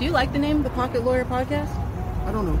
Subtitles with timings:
[0.00, 1.68] Do you like the name, the Pocket Lawyer Podcast?
[2.26, 2.58] I don't know.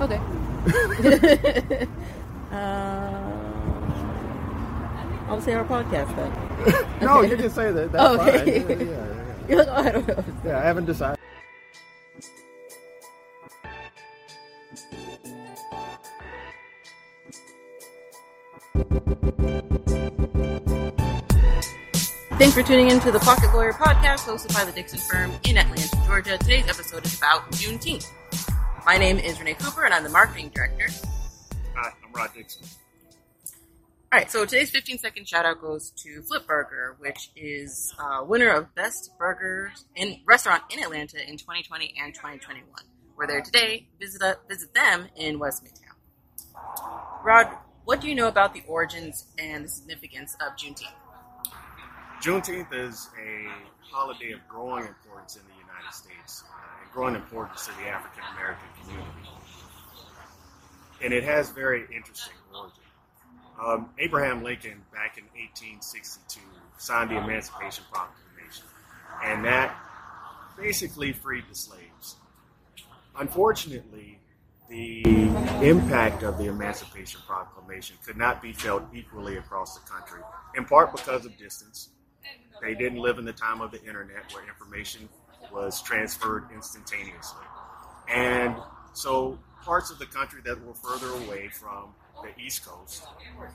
[0.00, 0.16] Okay.
[2.50, 3.32] uh,
[5.28, 6.32] I'll say our podcast then.
[7.02, 7.30] No, Okay.
[7.32, 7.92] you can say that.
[7.92, 8.60] That's Okay.
[8.60, 8.70] fine.
[8.70, 9.46] Yeah, yeah, yeah.
[9.46, 10.24] You're like, oh, I don't know.
[10.46, 11.18] Yeah, I haven't decided.
[22.42, 25.56] Thanks for tuning in to the Pocket Lawyer Podcast, hosted by the Dixon Firm in
[25.56, 26.36] Atlanta, Georgia.
[26.38, 28.04] Today's episode is about Juneteenth.
[28.84, 30.88] My name is Renee Cooper, and I'm the marketing director.
[31.76, 32.66] Hi, I'm Rod Dixon.
[34.10, 38.24] All right, so today's 15 second shout out goes to Flip Burger, which is uh,
[38.24, 42.66] winner of Best Burger in Restaurant in Atlanta in 2020 and 2021.
[43.16, 43.86] We're there today.
[44.00, 47.22] Visit uh, visit them in West Midtown.
[47.24, 47.50] Rod,
[47.84, 51.01] what do you know about the origins and the significance of Juneteenth?
[52.22, 53.48] Juneteenth is a
[53.80, 58.22] holiday of growing importance in the United States uh, and growing importance to the African
[58.36, 59.28] American community.
[61.02, 62.78] And it has very interesting origin.
[63.60, 66.38] Um, Abraham Lincoln, back in 1862,
[66.78, 68.66] signed the Emancipation Proclamation,
[69.24, 69.76] and that
[70.56, 72.18] basically freed the slaves.
[73.18, 74.20] Unfortunately,
[74.68, 75.02] the
[75.60, 80.20] impact of the Emancipation Proclamation could not be felt equally across the country,
[80.54, 81.88] in part because of distance.
[82.62, 85.08] They didn't live in the time of the internet where information
[85.52, 87.44] was transferred instantaneously.
[88.08, 88.56] And
[88.92, 93.04] so parts of the country that were further away from the East Coast,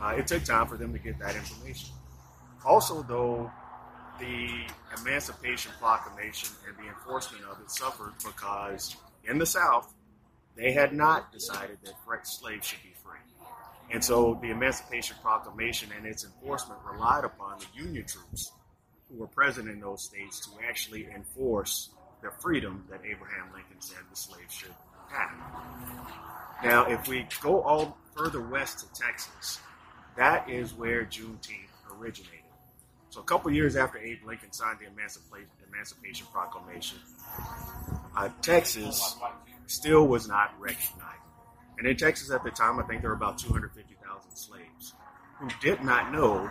[0.00, 1.90] uh, it took time for them to get that information.
[2.64, 3.50] Also, though,
[4.18, 4.48] the
[4.98, 8.96] Emancipation Proclamation and the enforcement of it suffered because
[9.28, 9.92] in the South,
[10.56, 11.94] they had not decided that
[12.26, 13.18] slaves should be free.
[13.92, 18.52] And so the Emancipation Proclamation and its enforcement relied upon the Union troops
[19.14, 21.90] who were present in those states to actually enforce
[22.22, 24.74] the freedom that Abraham Lincoln said the slaves should
[25.08, 25.30] have.
[26.62, 29.60] Now, if we go all further west to Texas,
[30.16, 32.40] that is where Juneteenth originated.
[33.10, 36.98] So, a couple years after Abe Lincoln signed the Emancipation, Proclamation,
[38.16, 39.16] uh, Texas
[39.66, 41.20] still was not recognized.
[41.78, 44.94] And in Texas at the time, I think there were about 250,000 slaves
[45.38, 46.50] who did not know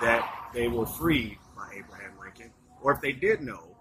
[0.00, 1.41] that they were freed by
[1.76, 2.50] Abraham Lincoln,
[2.80, 3.76] or if they did know,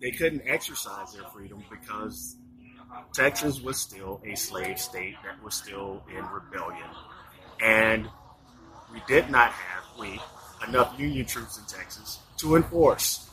[0.00, 2.36] they couldn't exercise their freedom because
[3.12, 6.88] Texas was still a slave state that was still in rebellion.
[7.60, 8.08] And
[8.92, 10.20] we did not have, we,
[10.66, 13.30] enough Union troops in Texas to enforce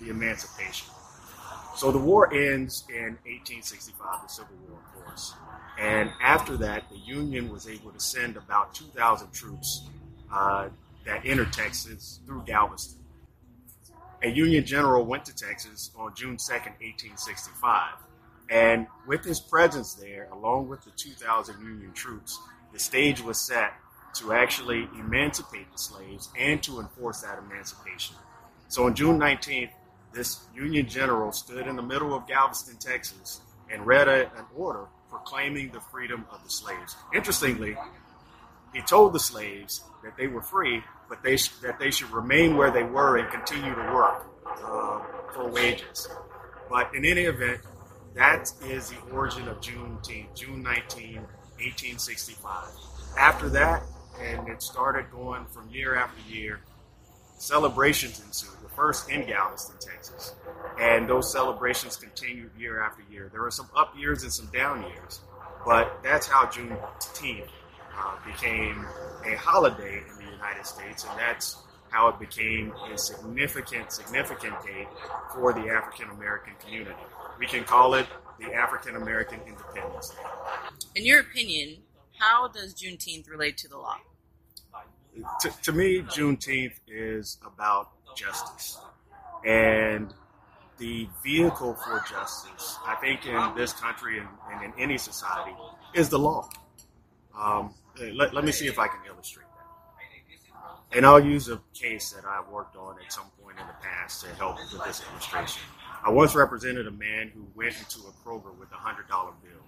[0.00, 0.88] the emancipation.
[1.76, 5.34] So the war ends in 1865, the Civil War, of course.
[5.78, 9.88] And after that, the Union was able to send about 2,000 troops
[10.32, 10.68] uh,
[11.04, 12.98] that entered Texas through Galveston.
[14.22, 17.94] A Union general went to Texas on June 2nd, 1865.
[18.50, 22.38] And with his presence there, along with the 2,000 Union troops,
[22.72, 23.72] the stage was set
[24.16, 28.16] to actually emancipate the slaves and to enforce that emancipation.
[28.68, 29.70] So on June 19th,
[30.12, 33.40] this Union general stood in the middle of Galveston, Texas,
[33.70, 36.96] and read a, an order proclaiming the freedom of the slaves.
[37.14, 37.76] Interestingly,
[38.72, 42.56] he told the slaves that they were free, but they sh- that they should remain
[42.56, 45.00] where they were and continue to work uh,
[45.34, 46.08] for wages.
[46.68, 47.60] But in any event,
[48.14, 52.68] that is the origin of Juneteenth, June 19, 1865.
[53.18, 53.82] After that,
[54.20, 56.60] and it started going from year after year,
[57.38, 58.50] celebrations ensued.
[58.62, 60.34] The first in Galveston, Texas,
[60.78, 63.28] and those celebrations continued year after year.
[63.32, 65.20] There were some up years and some down years,
[65.64, 67.48] but that's how Juneteenth
[67.96, 68.86] uh, became
[69.26, 71.56] a holiday in the United States, and that's
[71.90, 74.88] how it became a significant, significant date
[75.34, 76.96] for the African American community.
[77.38, 78.06] We can call it
[78.38, 80.22] the African American Independence Day.
[80.94, 81.78] In your opinion,
[82.18, 83.96] how does Juneteenth relate to the law?
[85.40, 88.78] to, to me, Juneteenth is about justice.
[89.44, 90.12] And
[90.78, 95.54] the vehicle for justice, I think, in this country and, and in any society,
[95.94, 96.48] is the law.
[97.38, 100.96] Um, let, let me see if I can illustrate that.
[100.96, 104.24] And I'll use a case that I worked on at some point in the past
[104.24, 105.62] to help with this illustration.
[106.04, 109.60] I once represented a man who went into a Kroger with a $100 bill.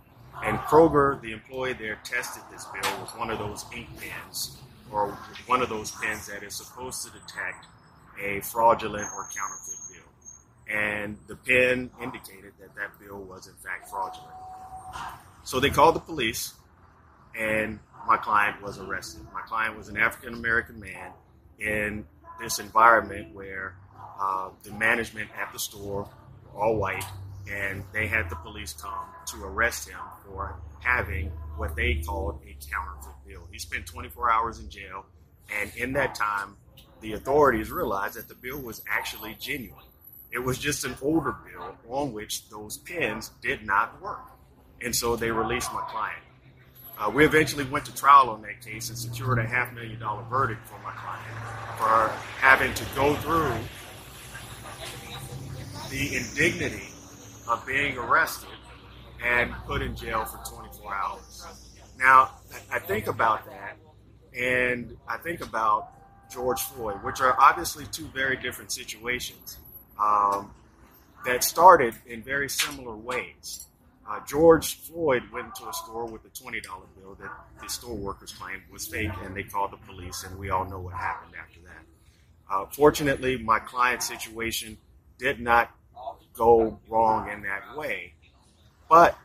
[0.43, 4.59] And Kroger, the employee there, tested this bill with one of those ink pens
[4.91, 5.09] or
[5.47, 7.67] one of those pens that is supposed to detect
[8.21, 10.77] a fraudulent or counterfeit bill.
[10.77, 14.33] And the pen indicated that that bill was in fact fraudulent.
[15.45, 16.55] So they called the police,
[17.39, 19.23] and my client was arrested.
[19.33, 21.13] My client was an African American man
[21.59, 22.05] in
[22.41, 23.77] this environment where
[24.21, 26.09] uh, the management at the store
[26.45, 27.05] were all white,
[27.51, 32.57] and they had the police come to arrest him for having what they called a
[32.71, 33.47] counterfeit bill.
[33.51, 35.07] He spent 24 hours in jail,
[35.61, 36.57] and in that time,
[37.01, 39.85] the authorities realized that the bill was actually genuine.
[40.31, 44.31] It was just an older bill on which those pins did not work.
[44.81, 46.23] And so they released my client.
[46.99, 50.23] Uh, we eventually went to trial on that case and secured a half million dollar
[50.25, 51.25] verdict for my client
[51.79, 52.09] for
[52.41, 53.53] having to go through
[55.91, 56.89] the indignity
[57.49, 58.49] of being arrested
[59.25, 61.47] and put in jail for 24 hours.
[61.99, 62.31] Now,
[62.71, 63.77] I think about that,
[64.37, 65.93] and I think about
[66.33, 69.59] George Floyd, which are obviously two very different situations
[70.01, 70.51] um,
[71.27, 73.67] that started in very similar ways.
[74.09, 76.63] Uh, George Floyd went into a store with a $20
[76.97, 77.31] bill that
[77.63, 80.81] the store workers claimed was fake, and they called the police, and we all know
[80.81, 81.85] what happened after that.
[82.51, 84.77] Uh, fortunately, my client's situation
[85.19, 85.71] did not
[86.35, 88.15] go wrong in that way,
[88.89, 89.17] but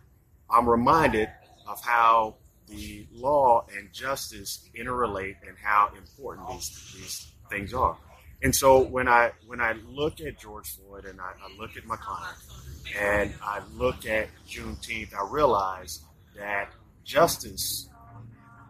[0.50, 1.30] I'm reminded
[1.68, 2.36] of how
[2.68, 7.98] the law and justice interrelate and how important these, these things are.
[8.44, 11.84] And so when I when I look at George Floyd and I, I look at
[11.88, 12.38] client
[13.00, 16.02] and I look at Juneteenth, I realize
[16.36, 16.72] that
[17.04, 17.90] justice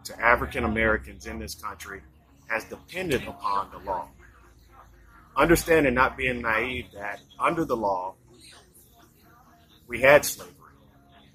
[0.04, 2.00] to African Americans in this country
[2.48, 4.08] has depended upon the law.
[5.36, 8.14] Understanding, not being naive, that under the law
[9.86, 10.54] we had slavery,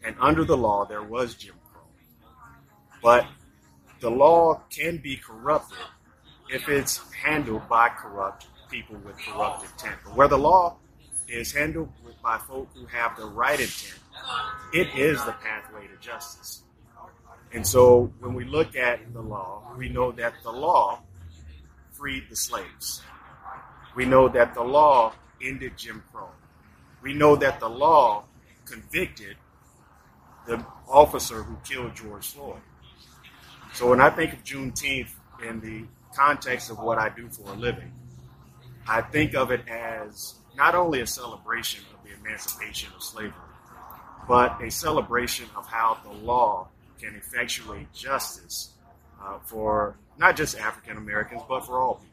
[0.03, 1.83] and under the law there was Jim Crow.
[3.01, 3.27] But
[3.99, 5.77] the law can be corrupted
[6.53, 9.95] if it's handled by corrupt people with corrupt intent.
[10.05, 10.77] But where the law
[11.27, 11.89] is handled
[12.21, 13.99] by folk who have the right intent,
[14.71, 16.61] it is the pathway to justice.
[17.53, 21.01] And so when we look at the law, we know that the law
[21.91, 23.01] freed the slaves.
[23.95, 26.29] We know that the law ended Jim Crow.
[27.01, 28.25] We know that the law
[28.65, 29.37] convicted
[30.45, 32.61] the officer who killed George Floyd.
[33.73, 35.13] So when I think of Juneteenth
[35.47, 35.85] in the
[36.15, 37.91] context of what I do for a living,
[38.87, 43.33] I think of it as not only a celebration of the emancipation of slavery,
[44.27, 46.67] but a celebration of how the law
[46.99, 48.71] can effectuate justice
[49.21, 52.09] uh, for not just African Americans, but for all people.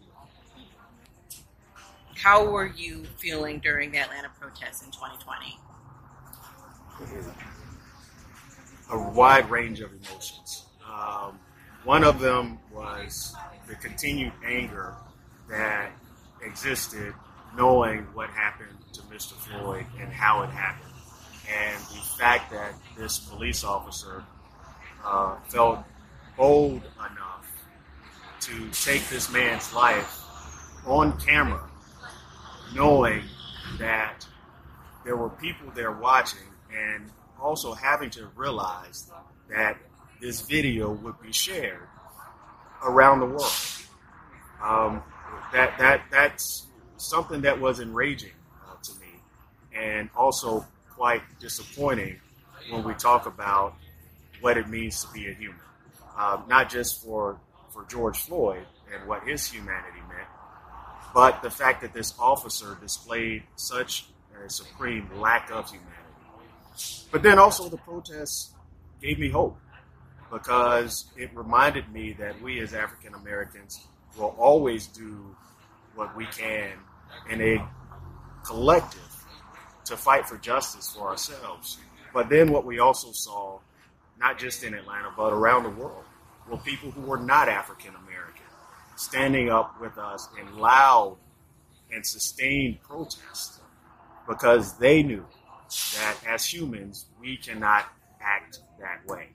[2.17, 5.59] How were you feeling during the Atlanta protests in 2020?
[8.91, 10.67] A wide range of emotions.
[10.85, 11.39] Um,
[11.85, 13.35] one of them was
[13.67, 14.95] the continued anger
[15.49, 15.93] that
[16.43, 17.15] existed
[17.57, 19.33] knowing what happened to Mr.
[19.33, 20.93] Floyd and how it happened.
[21.49, 24.25] And the fact that this police officer
[25.05, 25.81] uh, felt
[26.37, 27.47] bold enough
[28.41, 30.23] to take this man's life
[30.87, 31.69] on camera,
[32.75, 33.23] knowing
[33.79, 34.27] that
[35.05, 36.39] there were people there watching,
[36.75, 37.11] and
[37.41, 39.11] also having to realize
[39.49, 39.77] that
[40.21, 41.89] this video would be shared
[42.85, 43.53] around the world.
[44.63, 45.03] Um,
[45.53, 48.33] that that that's something that was enraging
[48.69, 49.09] uh, to me,
[49.75, 52.21] and also quite disappointing
[52.69, 53.75] when we talk about
[54.41, 55.61] what it means to be a human,
[56.17, 57.39] um, not just for
[57.73, 60.29] for George Floyd and what his humanity meant,
[61.15, 64.07] but the fact that this officer displayed such
[64.45, 65.97] a supreme lack of humanity.
[67.11, 68.53] But then also the protests
[69.01, 69.57] gave me hope
[70.31, 75.35] because it reminded me that we as African Americans will always do
[75.95, 76.73] what we can
[77.29, 77.69] in a
[78.45, 79.25] collective
[79.85, 81.79] to fight for justice for ourselves.
[82.13, 83.59] But then what we also saw,
[84.19, 86.05] not just in Atlanta, but around the world,
[86.49, 88.47] were people who were not African American
[88.97, 91.17] standing up with us in loud
[91.93, 93.61] and sustained protest
[94.29, 95.25] because they knew
[95.97, 97.87] that as humans, we cannot
[98.21, 99.29] act that way.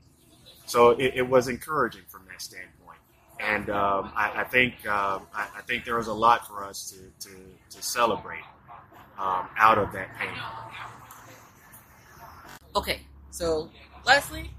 [0.75, 2.99] So it, it was encouraging from that standpoint.
[3.39, 6.91] And um, I, I, think uh, I, I, think there was a lot for us
[6.91, 7.35] to, to,
[7.69, 8.43] to celebrate
[9.17, 10.37] um, out of that pain.
[12.75, 12.99] Okay,
[13.31, 13.69] so
[14.05, 14.51] lastly,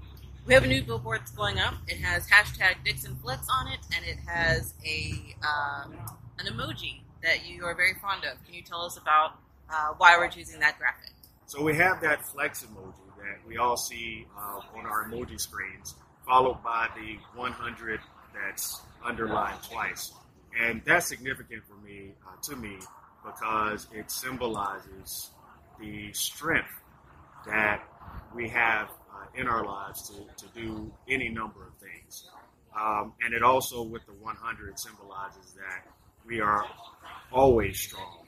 [0.47, 1.75] we have a new billboard that's going up.
[1.87, 5.93] It has hashtag Dixon Flex on it, and it has a um,
[6.39, 8.43] an emoji that you are very fond of.
[8.43, 9.33] Can you tell us about
[9.69, 11.11] uh, why we're choosing that graphic?
[11.45, 15.95] So we have that flex emoji that we all see uh, on our emoji screens,
[16.27, 17.99] followed by the 100
[18.33, 20.11] that's underlined twice.
[20.59, 22.77] And that's significant for me, uh, to me,
[23.25, 25.31] because it symbolizes
[25.79, 26.69] the strength
[27.45, 27.81] that
[28.35, 32.29] we have uh, in our lives to, to do any number of things.
[32.79, 35.91] Um, and it also, with the 100, symbolizes that
[36.25, 36.65] we are
[37.31, 38.25] always strong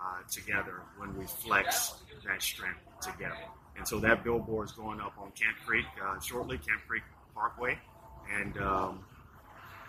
[0.00, 1.94] uh, together when we flex
[2.26, 3.36] that strength together.
[3.76, 7.02] And so that billboard is going up on Camp Creek uh, shortly, Camp Creek
[7.40, 7.78] Parkway,
[8.38, 9.00] and um,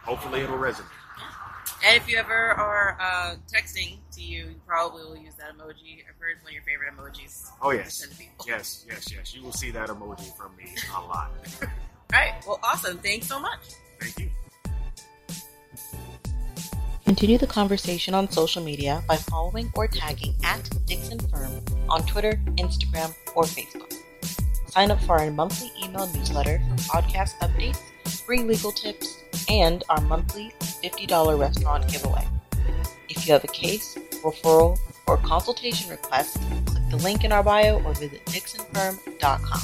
[0.03, 0.85] hopefully it'll resonate.
[1.85, 5.99] And if you ever are uh, texting to you, you probably will use that emoji.
[6.07, 7.49] I've heard one of your favorite emojis.
[7.61, 8.45] Oh yes, send to people.
[8.47, 9.35] yes, yes, yes.
[9.35, 11.31] You will see that emoji from me a lot.
[11.61, 11.67] All
[12.13, 12.33] right.
[12.47, 12.97] Well, awesome.
[12.99, 13.59] Thanks so much.
[13.99, 14.29] Thank you.
[17.03, 21.51] Continue the conversation on social media by following or tagging at Dixon Firm
[21.89, 23.90] on Twitter, Instagram, or Facebook.
[24.71, 27.81] Sign up for our monthly email newsletter for podcast updates,
[28.25, 32.25] free legal tips, and our monthly $50 restaurant giveaway.
[33.09, 37.83] If you have a case, referral, or consultation request, click the link in our bio
[37.83, 39.61] or visit dixonfirm.com.